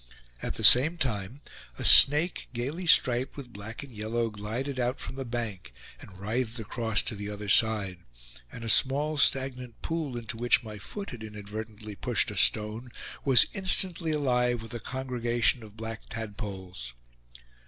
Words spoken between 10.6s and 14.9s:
my foot had inadvertently pushed a stone was instantly alive with a